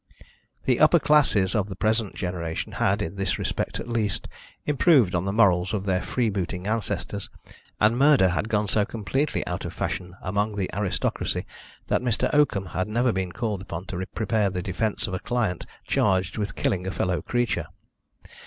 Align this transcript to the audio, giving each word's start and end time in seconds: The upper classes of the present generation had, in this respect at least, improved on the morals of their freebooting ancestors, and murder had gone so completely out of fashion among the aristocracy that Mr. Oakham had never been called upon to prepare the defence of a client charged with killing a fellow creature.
The 0.63 0.79
upper 0.79 0.97
classes 0.97 1.53
of 1.53 1.69
the 1.69 1.75
present 1.75 2.15
generation 2.15 2.71
had, 2.71 3.03
in 3.03 3.17
this 3.17 3.37
respect 3.37 3.79
at 3.79 3.87
least, 3.87 4.27
improved 4.65 5.13
on 5.13 5.25
the 5.25 5.31
morals 5.31 5.75
of 5.75 5.85
their 5.85 6.01
freebooting 6.01 6.65
ancestors, 6.65 7.29
and 7.79 7.99
murder 7.99 8.29
had 8.29 8.49
gone 8.49 8.67
so 8.67 8.83
completely 8.83 9.45
out 9.45 9.63
of 9.63 9.73
fashion 9.73 10.15
among 10.23 10.55
the 10.55 10.71
aristocracy 10.75 11.45
that 11.85 12.01
Mr. 12.01 12.33
Oakham 12.33 12.65
had 12.65 12.87
never 12.87 13.11
been 13.11 13.31
called 13.31 13.61
upon 13.61 13.85
to 13.85 14.03
prepare 14.15 14.49
the 14.49 14.63
defence 14.63 15.05
of 15.05 15.13
a 15.13 15.19
client 15.19 15.67
charged 15.85 16.35
with 16.35 16.55
killing 16.55 16.87
a 16.87 16.91
fellow 16.91 17.21
creature. 17.21 17.67